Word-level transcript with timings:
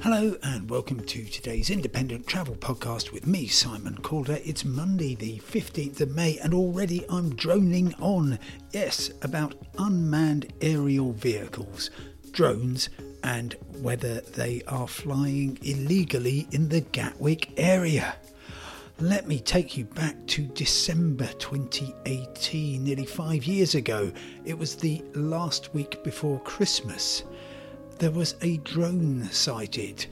Hello 0.00 0.36
and 0.44 0.70
welcome 0.70 1.00
to 1.00 1.24
today's 1.24 1.70
independent 1.70 2.24
travel 2.24 2.54
podcast 2.54 3.10
with 3.10 3.26
me, 3.26 3.48
Simon 3.48 3.96
Calder. 3.96 4.38
It's 4.44 4.64
Monday, 4.64 5.16
the 5.16 5.38
15th 5.40 6.00
of 6.00 6.14
May, 6.14 6.38
and 6.38 6.54
already 6.54 7.04
I'm 7.10 7.34
droning 7.34 7.92
on. 7.94 8.38
Yes, 8.70 9.10
about 9.22 9.56
unmanned 9.76 10.52
aerial 10.60 11.14
vehicles, 11.14 11.90
drones, 12.30 12.90
and 13.24 13.56
whether 13.82 14.20
they 14.20 14.62
are 14.68 14.86
flying 14.86 15.58
illegally 15.62 16.46
in 16.52 16.68
the 16.68 16.82
Gatwick 16.82 17.50
area. 17.56 18.14
Let 19.00 19.26
me 19.26 19.40
take 19.40 19.76
you 19.76 19.84
back 19.84 20.14
to 20.28 20.42
December 20.42 21.26
2018, 21.40 22.84
nearly 22.84 23.04
five 23.04 23.44
years 23.46 23.74
ago. 23.74 24.12
It 24.44 24.56
was 24.56 24.76
the 24.76 25.02
last 25.14 25.74
week 25.74 26.04
before 26.04 26.38
Christmas 26.42 27.24
there 27.98 28.10
was 28.10 28.34
a 28.42 28.58
drone 28.58 29.24
sighted. 29.30 30.06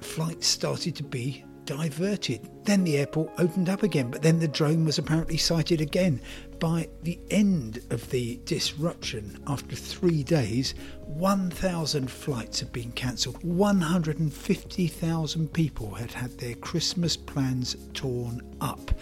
Flights 0.00 0.46
started 0.46 0.94
to 0.96 1.02
be 1.02 1.44
diverted. 1.64 2.48
Then 2.64 2.84
the 2.84 2.98
airport 2.98 3.30
opened 3.38 3.68
up 3.68 3.82
again, 3.82 4.10
but 4.10 4.22
then 4.22 4.38
the 4.38 4.48
drone 4.48 4.84
was 4.84 4.98
apparently 4.98 5.36
sighted 5.36 5.80
again. 5.80 6.20
By 6.58 6.88
the 7.02 7.18
end 7.30 7.82
of 7.90 8.08
the 8.10 8.40
disruption, 8.44 9.42
after 9.46 9.74
three 9.74 10.22
days, 10.22 10.74
1,000 11.06 12.10
flights 12.10 12.60
had 12.60 12.72
been 12.72 12.92
cancelled. 12.92 13.42
150,000 13.42 15.52
people 15.52 15.94
had 15.94 16.12
had 16.12 16.38
their 16.38 16.54
Christmas 16.54 17.16
plans 17.16 17.76
torn 17.94 18.42
up. 18.60 18.92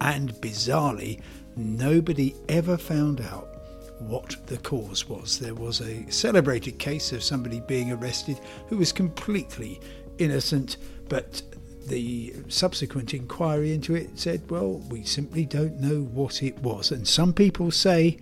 And 0.00 0.32
bizarrely, 0.34 1.22
nobody 1.56 2.34
ever 2.48 2.76
found 2.76 3.22
out 3.22 3.55
what 3.98 4.36
the 4.46 4.58
cause 4.58 5.08
was. 5.08 5.38
There 5.38 5.54
was 5.54 5.80
a 5.80 6.10
celebrated 6.10 6.78
case 6.78 7.12
of 7.12 7.22
somebody 7.22 7.60
being 7.60 7.92
arrested 7.92 8.40
who 8.68 8.76
was 8.78 8.92
completely 8.92 9.80
innocent, 10.18 10.76
but 11.08 11.42
the 11.86 12.34
subsequent 12.48 13.14
inquiry 13.14 13.72
into 13.72 13.94
it 13.94 14.18
said, 14.18 14.50
well, 14.50 14.78
we 14.90 15.04
simply 15.04 15.44
don't 15.46 15.80
know 15.80 16.02
what 16.02 16.42
it 16.42 16.58
was. 16.58 16.90
And 16.90 17.06
some 17.06 17.32
people 17.32 17.70
say 17.70 18.18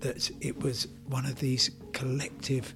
that 0.00 0.30
it 0.40 0.62
was 0.62 0.88
one 1.08 1.26
of 1.26 1.38
these 1.40 1.70
collective 1.92 2.74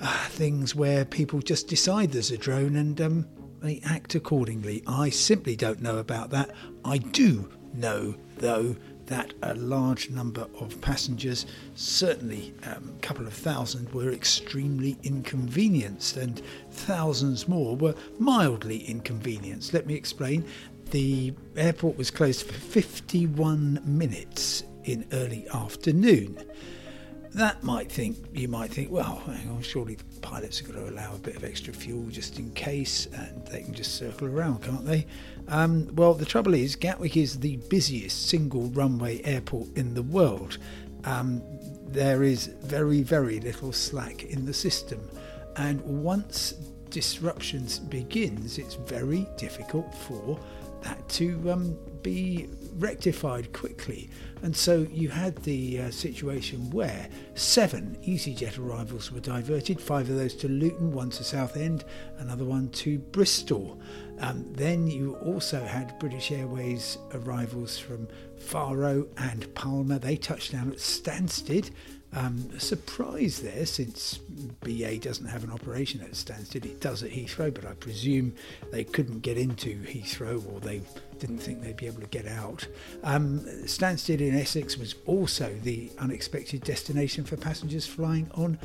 uh, 0.00 0.28
things 0.28 0.74
where 0.74 1.04
people 1.04 1.40
just 1.40 1.68
decide 1.68 2.12
there's 2.12 2.30
a 2.30 2.38
drone 2.38 2.76
and 2.76 3.00
um, 3.00 3.26
they 3.62 3.80
act 3.84 4.14
accordingly. 4.14 4.82
I 4.86 5.10
simply 5.10 5.56
don't 5.56 5.82
know 5.82 5.98
about 5.98 6.30
that. 6.30 6.50
I 6.84 6.98
do 6.98 7.50
know, 7.74 8.14
though, 8.36 8.76
that 9.06 9.34
a 9.42 9.54
large 9.54 10.10
number 10.10 10.46
of 10.58 10.80
passengers, 10.80 11.46
certainly 11.74 12.54
um, 12.64 12.94
a 12.96 13.00
couple 13.00 13.26
of 13.26 13.32
thousand, 13.32 13.92
were 13.92 14.10
extremely 14.10 14.96
inconvenienced, 15.02 16.16
and 16.16 16.42
thousands 16.70 17.48
more 17.48 17.76
were 17.76 17.94
mildly 18.18 18.78
inconvenienced. 18.84 19.72
Let 19.72 19.86
me 19.86 19.94
explain. 19.94 20.44
The 20.90 21.34
airport 21.56 21.96
was 21.96 22.10
closed 22.10 22.46
for 22.46 22.52
51 22.52 23.80
minutes 23.84 24.62
in 24.84 25.06
early 25.12 25.48
afternoon 25.52 26.44
that 27.36 27.62
might 27.62 27.92
think 27.92 28.16
you 28.32 28.48
might 28.48 28.70
think, 28.70 28.90
well, 28.90 29.22
on, 29.26 29.60
surely 29.62 29.96
the 29.96 30.20
pilots 30.20 30.62
are 30.62 30.72
going 30.72 30.86
to 30.86 30.90
allow 30.90 31.14
a 31.14 31.18
bit 31.18 31.36
of 31.36 31.44
extra 31.44 31.72
fuel 31.72 32.06
just 32.08 32.38
in 32.38 32.50
case, 32.52 33.06
and 33.14 33.46
they 33.48 33.62
can 33.62 33.74
just 33.74 33.96
circle 33.96 34.26
around, 34.26 34.62
can't 34.62 34.86
they? 34.86 35.06
Um, 35.48 35.94
well, 35.94 36.14
the 36.14 36.24
trouble 36.24 36.54
is, 36.54 36.76
Gatwick 36.76 37.16
is 37.16 37.38
the 37.38 37.58
busiest 37.68 38.28
single 38.30 38.68
runway 38.70 39.22
airport 39.22 39.68
in 39.76 39.92
the 39.92 40.02
world. 40.02 40.56
Um, 41.04 41.42
there 41.88 42.22
is 42.22 42.46
very, 42.62 43.02
very 43.02 43.38
little 43.38 43.72
slack 43.72 44.24
in 44.24 44.46
the 44.46 44.54
system, 44.54 45.00
and 45.56 45.82
once 45.82 46.52
disruptions 46.88 47.78
begins, 47.78 48.56
it's 48.56 48.74
very 48.74 49.28
difficult 49.36 49.94
for 49.94 50.40
that 50.86 51.08
to 51.10 51.50
um, 51.50 51.76
be 52.02 52.48
rectified 52.78 53.52
quickly. 53.52 54.10
And 54.42 54.54
so 54.54 54.86
you 54.92 55.08
had 55.08 55.36
the 55.42 55.80
uh, 55.80 55.90
situation 55.90 56.70
where 56.70 57.08
seven 57.34 57.96
EasyJet 58.06 58.58
arrivals 58.58 59.10
were 59.10 59.20
diverted, 59.20 59.80
five 59.80 60.08
of 60.10 60.16
those 60.16 60.34
to 60.36 60.48
Luton, 60.48 60.92
one 60.92 61.10
to 61.10 61.24
Southend, 61.24 61.84
another 62.18 62.44
one 62.44 62.68
to 62.70 62.98
Bristol. 62.98 63.80
Um, 64.20 64.52
then 64.52 64.86
you 64.86 65.16
also 65.16 65.64
had 65.64 65.98
British 65.98 66.30
Airways 66.30 66.98
arrivals 67.12 67.78
from 67.78 68.08
Faro 68.36 69.08
and 69.16 69.52
Palma. 69.54 69.98
They 69.98 70.16
touched 70.16 70.52
down 70.52 70.70
at 70.70 70.78
Stansted 70.78 71.70
um, 72.12 72.48
a 72.56 72.60
surprise 72.60 73.40
there 73.40 73.66
since 73.66 74.18
BA 74.60 74.98
doesn't 74.98 75.26
have 75.26 75.44
an 75.44 75.50
operation 75.50 76.00
at 76.00 76.12
Stansted. 76.12 76.64
It 76.64 76.80
does 76.80 77.02
at 77.02 77.10
Heathrow, 77.10 77.52
but 77.52 77.66
I 77.66 77.74
presume 77.74 78.34
they 78.72 78.84
couldn't 78.84 79.20
get 79.20 79.36
into 79.36 79.78
Heathrow 79.82 80.42
or 80.52 80.60
they 80.60 80.80
didn't 81.18 81.38
think 81.38 81.62
they'd 81.62 81.76
be 81.76 81.86
able 81.86 82.00
to 82.00 82.06
get 82.06 82.26
out. 82.26 82.66
Um, 83.02 83.40
Stansted 83.64 84.20
in 84.20 84.36
Essex 84.36 84.78
was 84.78 84.94
also 85.06 85.54
the 85.62 85.90
unexpected 85.98 86.62
destination 86.62 87.24
for 87.24 87.36
passengers 87.36 87.86
flying 87.86 88.30
on 88.34 88.58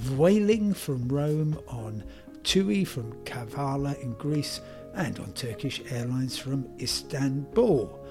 Vueling 0.00 0.74
from 0.74 1.08
Rome, 1.08 1.58
on 1.68 2.02
TUI 2.42 2.84
from 2.84 3.12
Kavala 3.24 4.00
in 4.02 4.12
Greece, 4.14 4.60
and 4.94 5.18
on 5.18 5.32
Turkish 5.32 5.80
Airlines 5.90 6.38
from 6.38 6.68
Istanbul. 6.80 8.04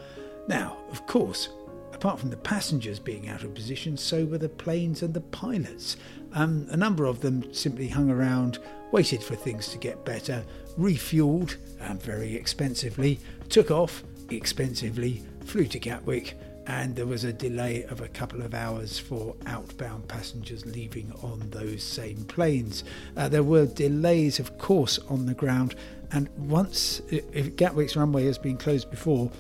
Now, 0.48 0.78
of 0.92 1.06
course, 1.08 1.50
apart 1.96 2.20
from 2.20 2.30
the 2.30 2.38
passengers 2.38 3.00
being 3.00 3.30
out 3.30 3.44
of 3.44 3.54
position, 3.54 3.98
so 3.98 4.26
were 4.26 4.38
the 4.38 4.50
planes 4.50 5.02
and 5.02 5.14
the 5.14 5.22
pilots. 5.22 5.98
Um, 6.34 6.68
a 6.70 6.78
number 6.78 7.06
of 7.06 7.22
them 7.22 7.54
simply 7.54 7.88
hung 7.88 8.10
around, 8.10 8.60
waited 8.92 9.24
for 9.24 9.36
things 9.36 9.70
to 9.70 9.78
get 9.78 10.06
better, 10.06 10.44
refueled 10.78 11.56
um, 11.82 11.98
very 11.98 12.36
expensively, 12.36 13.20
took 13.50 13.72
off 13.72 14.04
expensively, 14.30 15.24
flew 15.46 15.66
to 15.66 15.80
Gatwick, 15.80 16.38
and 16.68 16.96
there 16.96 17.06
was 17.06 17.24
a 17.24 17.32
delay 17.32 17.84
of 17.84 18.02
a 18.02 18.08
couple 18.08 18.42
of 18.42 18.54
hours 18.54 18.98
for 18.98 19.36
outbound 19.46 20.08
passengers 20.08 20.66
leaving 20.66 21.14
on 21.22 21.48
those 21.52 21.84
same 21.84 22.26
planes. 22.26 22.84
Uh, 23.16 23.30
there 23.30 23.44
were 23.44 23.68
delays, 23.68 24.40
of 24.40 24.58
course, 24.58 25.00
on 25.10 25.28
the 25.28 25.34
ground, 25.34 25.76
and 26.12 26.28
once 26.38 27.02
if 27.10 27.56
Gatwick's 27.56 27.96
runway 27.96 28.26
has 28.26 28.38
been 28.38 28.58
closed 28.58 28.90
before, 28.90 29.32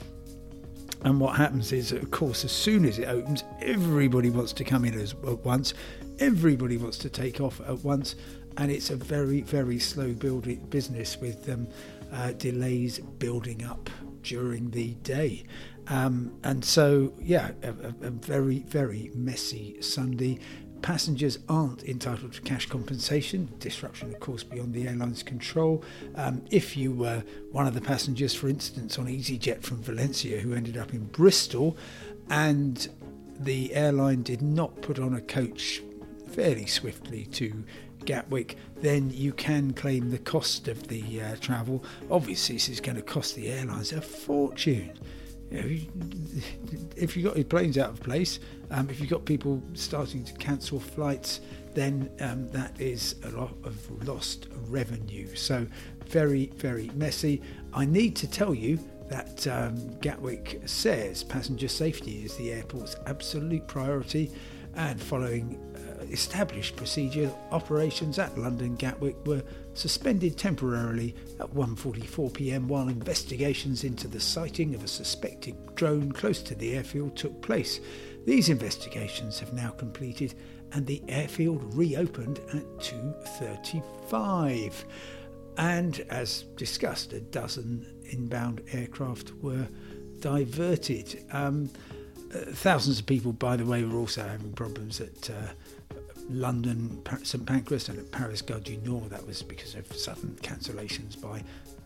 and 1.05 1.19
what 1.19 1.35
happens 1.35 1.71
is, 1.71 1.91
of 1.91 2.09
course, 2.09 2.43
as 2.43 2.51
soon 2.51 2.83
as 2.83 2.97
it 2.97 3.07
opens, 3.07 3.43
everybody 3.61 4.31
wants 4.31 4.51
to 4.53 4.63
come 4.63 4.83
in 4.85 4.99
as, 4.99 5.13
at 5.13 5.45
once. 5.45 5.75
Everybody 6.17 6.77
wants 6.77 6.97
to 6.97 7.11
take 7.11 7.39
off 7.39 7.61
at 7.61 7.83
once. 7.83 8.15
And 8.57 8.71
it's 8.71 8.89
a 8.89 8.95
very, 8.95 9.41
very 9.41 9.77
slow 9.77 10.13
building 10.13 10.65
business 10.71 11.17
with 11.21 11.47
um, 11.47 11.67
uh, 12.11 12.31
delays 12.31 12.97
building 12.97 13.63
up 13.63 13.87
during 14.23 14.71
the 14.71 14.95
day. 14.95 15.43
Um, 15.89 16.39
and 16.43 16.65
so, 16.65 17.13
yeah, 17.21 17.51
a, 17.61 17.69
a, 17.69 18.09
very, 18.09 18.59
very 18.67 19.11
messy 19.13 19.79
Sunday. 19.83 20.39
Passengers 20.81 21.39
aren't 21.49 21.83
entitled 21.83 22.33
to 22.33 22.41
cash 22.41 22.67
compensation, 22.67 23.49
disruption, 23.59 24.13
of 24.13 24.19
course, 24.19 24.43
beyond 24.43 24.73
the 24.73 24.87
airline's 24.87 25.23
control. 25.23 25.83
Um, 26.15 26.43
if 26.51 26.77
you 26.77 26.91
were 26.91 27.23
one 27.51 27.65
of 27.65 27.73
the 27.73 27.81
passengers, 27.81 28.35
for 28.35 28.47
instance, 28.47 28.99
on 28.99 29.07
EasyJet 29.07 29.63
from 29.63 29.81
Valencia 29.81 30.39
who 30.39 30.53
ended 30.53 30.77
up 30.77 30.93
in 30.93 31.05
Bristol, 31.05 31.75
and 32.29 32.87
the 33.39 33.73
airline 33.73 34.21
did 34.23 34.41
not 34.41 34.81
put 34.81 34.99
on 34.99 35.15
a 35.15 35.21
coach 35.21 35.81
fairly 36.31 36.65
swiftly 36.65 37.25
to 37.25 37.63
Gatwick, 38.05 38.57
then 38.77 39.09
you 39.11 39.33
can 39.33 39.73
claim 39.73 40.11
the 40.11 40.19
cost 40.19 40.67
of 40.67 40.87
the 40.87 41.21
uh, 41.21 41.35
travel. 41.37 41.83
Obviously, 42.11 42.55
this 42.55 42.69
is 42.69 42.79
going 42.79 42.95
to 42.95 43.01
cost 43.01 43.35
the 43.35 43.49
airlines 43.49 43.91
a 43.91 44.01
fortune. 44.01 44.91
You 45.51 45.61
know, 45.61 46.41
if 46.95 47.15
you've 47.15 47.25
got 47.25 47.35
your 47.35 47.45
planes 47.45 47.77
out 47.77 47.89
of 47.89 48.01
place, 48.01 48.39
um, 48.71 48.89
if 48.89 48.99
you've 48.99 49.09
got 49.09 49.25
people 49.25 49.61
starting 49.73 50.23
to 50.23 50.33
cancel 50.33 50.79
flights, 50.79 51.41
then 51.73 52.09
um, 52.19 52.49
that 52.49 52.79
is 52.79 53.15
a 53.23 53.29
lot 53.31 53.53
of 53.63 54.07
lost 54.07 54.47
revenue. 54.67 55.35
So, 55.35 55.67
very, 56.07 56.47
very 56.57 56.89
messy. 56.95 57.41
I 57.73 57.85
need 57.85 58.15
to 58.17 58.27
tell 58.29 58.53
you 58.53 58.79
that 59.09 59.45
um, 59.47 59.99
Gatwick 59.99 60.61
says 60.65 61.23
passenger 61.23 61.67
safety 61.67 62.25
is 62.25 62.35
the 62.37 62.51
airport's 62.51 62.95
absolute 63.05 63.67
priority, 63.67 64.31
and 64.75 65.01
following 65.01 65.59
uh, 65.75 66.03
established 66.05 66.75
procedure, 66.75 67.31
operations 67.51 68.19
at 68.19 68.37
London 68.37 68.75
Gatwick 68.75 69.15
were 69.25 69.43
suspended 69.75 70.37
temporarily 70.37 71.15
at 71.39 71.53
1:44 71.53 72.33
p.m. 72.33 72.67
while 72.67 72.87
investigations 72.87 73.83
into 73.83 74.07
the 74.07 74.19
sighting 74.19 74.73
of 74.73 74.83
a 74.83 74.87
suspected 74.87 75.55
drone 75.75 76.11
close 76.11 76.41
to 76.41 76.55
the 76.55 76.73
airfield 76.73 77.15
took 77.15 77.39
place. 77.41 77.79
These 78.25 78.49
investigations 78.49 79.39
have 79.39 79.53
now 79.53 79.69
completed 79.69 80.33
and 80.71 80.87
the 80.87 81.03
airfield 81.07 81.73
reopened 81.73 82.39
at 82.53 82.65
2:35. 82.79 84.85
And 85.57 86.01
as 86.09 86.43
discussed, 86.57 87.13
a 87.13 87.21
dozen 87.21 87.85
inbound 88.09 88.61
aircraft 88.71 89.31
were 89.41 89.69
diverted. 90.19 91.23
Um, 91.31 91.69
uh, 92.33 92.39
thousands 92.51 92.99
of 92.99 93.05
people, 93.05 93.31
by 93.31 93.55
the 93.55 93.65
way, 93.65 93.83
were 93.83 93.97
also 93.97 94.23
having 94.23 94.51
problems 94.51 94.99
at 94.99 95.29
uh, 95.29 95.53
London, 96.29 97.01
St 97.23 97.45
Pancras, 97.45 97.89
and 97.89 97.99
at 97.99 98.11
Paris 98.11 98.41
Gare 98.41 98.59
du 98.59 98.77
Nord. 98.77 99.09
That 99.09 99.25
was 99.25 99.43
because 99.43 99.75
of 99.75 99.91
sudden 99.95 100.37
cancellations 100.41 101.19
by 101.19 101.43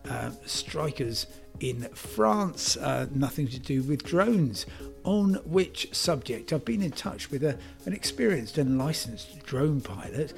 uh, 0.10 0.32
strikers 0.46 1.28
in 1.60 1.84
France. 1.94 2.78
Uh, 2.78 3.08
nothing 3.14 3.48
to 3.48 3.60
do 3.60 3.84
with 3.84 4.04
drones. 4.04 4.66
On 5.04 5.36
which 5.46 5.94
subject, 5.94 6.54
I've 6.54 6.66
been 6.66 6.82
in 6.82 6.92
touch 6.92 7.32
with 7.32 7.44
a, 7.44 7.58
an 7.86 7.94
experienced 7.94 8.58
and 8.58 8.78
licensed 8.78 9.44
drone 9.44 9.82
pilot, 9.82 10.34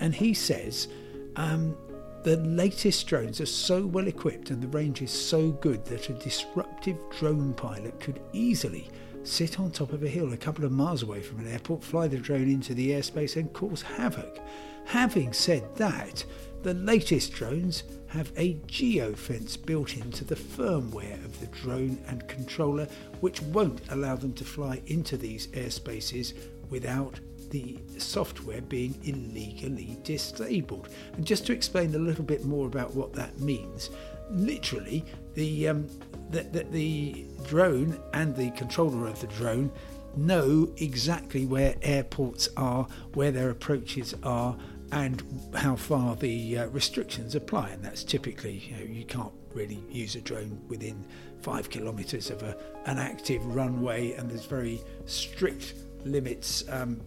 and 0.00 0.14
he 0.14 0.34
says 0.34 0.88
um, 1.36 1.76
the 2.24 2.36
latest 2.38 3.06
drones 3.06 3.40
are 3.40 3.46
so 3.46 3.86
well 3.86 4.06
equipped 4.06 4.50
and 4.50 4.60
the 4.60 4.68
range 4.68 5.02
is 5.02 5.10
so 5.10 5.50
good 5.50 5.84
that 5.86 6.10
a 6.10 6.14
disruptive 6.14 6.98
drone 7.18 7.54
pilot 7.54 7.98
could 8.00 8.20
easily 8.32 8.90
sit 9.28 9.60
on 9.60 9.70
top 9.70 9.92
of 9.92 10.02
a 10.02 10.08
hill 10.08 10.32
a 10.32 10.36
couple 10.36 10.64
of 10.64 10.72
miles 10.72 11.02
away 11.02 11.20
from 11.20 11.38
an 11.40 11.48
airport, 11.48 11.84
fly 11.84 12.08
the 12.08 12.18
drone 12.18 12.50
into 12.50 12.74
the 12.74 12.90
airspace, 12.90 13.36
and 13.36 13.52
cause 13.52 13.82
havoc. 13.82 14.38
Having 14.86 15.34
said 15.34 15.74
that, 15.76 16.24
the 16.62 16.74
latest 16.74 17.32
drones 17.32 17.84
have 18.08 18.32
a 18.36 18.54
geofence 18.66 19.64
built 19.64 19.96
into 19.96 20.24
the 20.24 20.34
firmware 20.34 21.22
of 21.24 21.38
the 21.40 21.46
drone 21.46 21.98
and 22.08 22.26
controller, 22.26 22.88
which 23.20 23.42
won't 23.42 23.82
allow 23.90 24.16
them 24.16 24.32
to 24.32 24.44
fly 24.44 24.80
into 24.86 25.16
these 25.16 25.48
airspaces 25.48 26.32
without 26.70 27.20
the 27.50 27.78
software 27.98 28.62
being 28.62 28.94
illegally 29.04 29.98
disabled. 30.04 30.88
And 31.14 31.24
just 31.26 31.46
to 31.46 31.52
explain 31.52 31.94
a 31.94 31.98
little 31.98 32.24
bit 32.24 32.44
more 32.44 32.66
about 32.66 32.94
what 32.94 33.12
that 33.14 33.38
means, 33.40 33.90
literally, 34.30 35.04
the, 35.34 35.68
um, 35.68 35.86
the, 36.30 36.42
the, 36.42 36.62
the 36.64 37.26
drone 37.46 38.00
and 38.12 38.34
the 38.36 38.50
controller 38.52 39.06
of 39.06 39.20
the 39.20 39.26
drone 39.28 39.70
know 40.16 40.68
exactly 40.78 41.46
where 41.46 41.74
airports 41.82 42.48
are, 42.56 42.86
where 43.14 43.30
their 43.30 43.50
approaches 43.50 44.14
are, 44.22 44.56
and 44.90 45.22
how 45.54 45.76
far 45.76 46.16
the 46.16 46.58
uh, 46.58 46.66
restrictions 46.68 47.34
apply. 47.34 47.70
And 47.70 47.84
that's 47.84 48.02
typically, 48.04 48.54
you 48.54 48.76
know, 48.76 48.82
you 48.82 49.04
can't 49.04 49.32
really 49.52 49.82
use 49.90 50.16
a 50.16 50.20
drone 50.20 50.60
within 50.68 51.04
five 51.42 51.70
kilometres 51.70 52.30
of 52.30 52.42
a, 52.42 52.56
an 52.86 52.98
active 52.98 53.44
runway, 53.54 54.12
and 54.12 54.30
there's 54.30 54.46
very 54.46 54.80
strict 55.06 55.74
limits 56.04 56.64
um, 56.70 57.00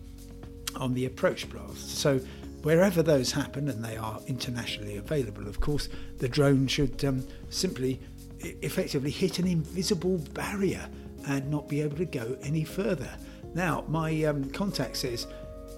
on 0.75 0.93
the 0.93 1.05
approach 1.05 1.49
blast. 1.49 1.97
So 1.97 2.19
wherever 2.61 3.01
those 3.01 3.31
happen, 3.31 3.67
and 3.67 3.83
they 3.83 3.97
are 3.97 4.19
internationally 4.27 4.97
available, 4.97 5.47
of 5.47 5.59
course, 5.59 5.89
the 6.19 6.29
drone 6.29 6.67
should 6.67 7.03
um, 7.03 7.27
simply 7.49 7.99
effectively 8.61 9.11
hit 9.11 9.39
an 9.39 9.47
invisible 9.47 10.17
barrier 10.33 10.87
and 11.27 11.49
not 11.49 11.67
be 11.69 11.81
able 11.81 11.97
to 11.97 12.05
go 12.05 12.37
any 12.41 12.63
further. 12.63 13.09
Now, 13.53 13.83
my 13.87 14.23
um, 14.23 14.49
contact 14.51 14.97
says, 14.97 15.27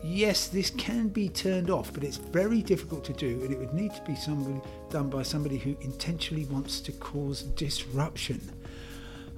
yes, 0.04 0.48
this 0.48 0.69
can 0.69 1.07
be 1.07 1.30
turned 1.30 1.69
off, 1.69 1.94
but 1.94 2.04
it's 2.04 2.18
very 2.18 2.62
difficult 2.62 3.04
to 3.06 3.13
do, 3.13 3.42
and 3.42 3.51
it 3.51 3.60
would 3.60 3.74
need 3.74 3.94
to 3.94 4.01
be 4.04 4.15
somebody, 4.15 4.62
done 4.89 5.10
by 5.10 5.24
somebody 5.24 5.57
who 5.57 5.75
intentionally 5.81 6.45
wants 6.45 6.80
to 6.81 6.92
cause 6.94 7.44
disruption. 7.44 8.42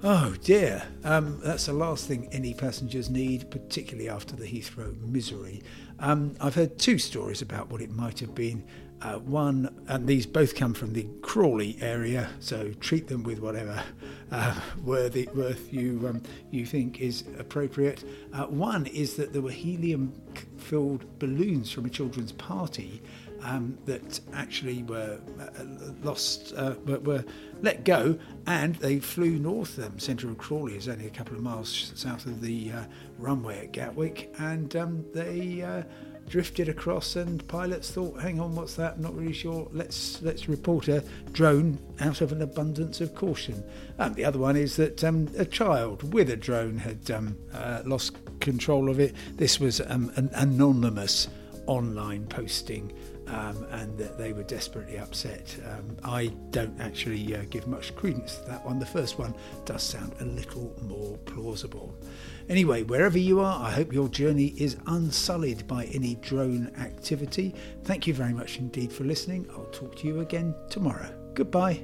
Oh 0.03 0.35
dear, 0.43 0.83
um, 1.03 1.39
that's 1.43 1.65
the 1.67 1.73
last 1.73 2.07
thing 2.07 2.27
any 2.31 2.53
passengers 2.53 3.09
need, 3.09 3.49
particularly 3.49 4.09
after 4.09 4.35
the 4.35 4.45
Heathrow 4.45 4.99
misery. 5.01 5.63
Um, 5.99 6.35
I've 6.41 6.55
heard 6.55 6.77
two 6.77 6.97
stories 6.99 7.41
about 7.41 7.71
what 7.71 7.81
it 7.81 7.89
might 7.89 8.19
have 8.19 8.35
been. 8.35 8.65
Uh, 9.01 9.19
one, 9.19 9.69
and 9.87 10.07
these 10.07 10.25
both 10.25 10.55
come 10.55 10.73
from 10.73 10.93
the 10.93 11.05
Crawley 11.21 11.77
area, 11.81 12.29
so 12.39 12.71
treat 12.79 13.07
them 13.07 13.23
with 13.23 13.39
whatever 13.39 13.83
uh, 14.31 14.59
worthy, 14.83 15.27
worth 15.35 15.71
you 15.71 16.07
um, 16.07 16.23
you 16.49 16.65
think 16.65 17.01
is 17.01 17.23
appropriate. 17.37 18.03
Uh, 18.33 18.45
one 18.45 18.85
is 18.87 19.15
that 19.17 19.33
there 19.33 19.41
were 19.41 19.51
helium-filled 20.65 21.19
balloons 21.19 21.71
from 21.71 21.85
a 21.85 21.89
children's 21.89 22.31
party 22.33 23.01
um, 23.43 23.77
that 23.85 24.19
actually 24.33 24.83
were 24.83 25.19
uh, 25.39 25.63
lost, 26.03 26.53
uh, 26.57 26.75
were, 26.85 26.99
were, 26.99 27.25
let 27.61 27.83
go, 27.83 28.17
and 28.47 28.75
they 28.75 28.99
flew 28.99 29.37
north. 29.37 29.75
Them 29.75 29.99
centre 29.99 30.29
of 30.29 30.37
Crawley 30.37 30.75
is 30.75 30.87
only 30.87 31.05
a 31.05 31.11
couple 31.11 31.35
of 31.35 31.43
miles 31.43 31.91
south 31.95 32.25
of 32.25 32.41
the 32.41 32.71
uh, 32.71 32.83
runway 33.19 33.59
at 33.59 33.71
Gatwick, 33.71 34.33
and 34.39 34.75
um, 34.75 35.05
they 35.13 35.61
uh, 35.61 35.83
drifted 36.27 36.69
across. 36.69 37.15
And 37.15 37.47
pilots 37.47 37.91
thought, 37.91 38.19
"Hang 38.19 38.39
on, 38.39 38.55
what's 38.55 38.75
that? 38.75 38.99
not 38.99 39.15
really 39.15 39.33
sure. 39.33 39.67
Let's 39.71 40.21
let's 40.23 40.49
report 40.49 40.87
a 40.87 41.03
drone 41.31 41.77
out 41.99 42.21
of 42.21 42.31
an 42.31 42.41
abundance 42.41 42.99
of 42.99 43.13
caution." 43.13 43.63
And 43.99 44.15
the 44.15 44.25
other 44.25 44.39
one 44.39 44.55
is 44.55 44.75
that 44.77 45.03
um, 45.03 45.29
a 45.37 45.45
child 45.45 46.13
with 46.13 46.31
a 46.31 46.37
drone 46.37 46.79
had 46.79 47.11
um, 47.11 47.37
uh, 47.53 47.83
lost 47.85 48.17
control 48.39 48.89
of 48.89 48.99
it. 48.99 49.15
This 49.37 49.59
was 49.59 49.81
um, 49.81 50.11
an 50.15 50.29
anonymous 50.55 51.27
online 51.67 52.25
posting 52.27 52.93
um, 53.27 53.65
and 53.71 53.97
that 53.97 54.17
they 54.17 54.33
were 54.33 54.43
desperately 54.43 54.97
upset. 54.97 55.55
Um, 55.65 55.97
I 56.03 56.27
don't 56.51 56.79
actually 56.79 57.35
uh, 57.35 57.41
give 57.49 57.67
much 57.67 57.95
credence 57.95 58.37
to 58.37 58.45
that 58.49 58.65
one. 58.65 58.79
The 58.79 58.85
first 58.85 59.17
one 59.17 59.33
does 59.65 59.83
sound 59.83 60.13
a 60.19 60.25
little 60.25 60.73
more 60.83 61.17
plausible. 61.25 61.95
Anyway, 62.49 62.83
wherever 62.83 63.17
you 63.17 63.39
are, 63.39 63.59
I 63.65 63.71
hope 63.71 63.91
your 63.91 64.09
journey 64.09 64.53
is 64.57 64.77
unsullied 64.87 65.67
by 65.67 65.85
any 65.85 66.15
drone 66.15 66.71
activity. 66.77 67.55
Thank 67.83 68.05
you 68.05 68.13
very 68.13 68.33
much 68.33 68.59
indeed 68.59 68.93
for 68.93 69.03
listening. 69.03 69.47
I'll 69.51 69.65
talk 69.65 69.95
to 69.97 70.07
you 70.07 70.21
again 70.21 70.53
tomorrow. 70.69 71.11
Goodbye. 71.33 71.83